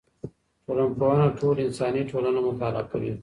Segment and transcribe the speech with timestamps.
[0.65, 3.11] ټولنپوهنه ټوله انساني ټولنه مطالعه کوي.